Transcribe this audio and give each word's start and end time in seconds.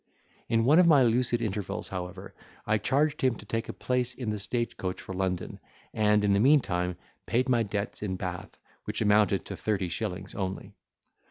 In 0.49 0.65
one 0.65 0.79
of 0.79 0.87
my 0.87 1.03
lucid 1.03 1.43
intervals, 1.43 1.89
however, 1.89 2.33
I 2.65 2.79
charged 2.79 3.21
him 3.21 3.35
to 3.35 3.45
take 3.45 3.69
a 3.69 3.71
place 3.71 4.15
in 4.15 4.31
the 4.31 4.39
stage 4.39 4.75
coach 4.75 4.99
for 4.99 5.13
London; 5.13 5.59
and, 5.93 6.23
in 6.23 6.33
the 6.33 6.39
meantime, 6.39 6.97
paid 7.27 7.47
my 7.47 7.61
debts 7.61 8.01
in 8.01 8.15
Bath, 8.15 8.57
which 8.85 8.99
amounted 9.03 9.45
to 9.45 9.55
thirty 9.55 9.89
shillings 9.89 10.33
only. 10.33 10.73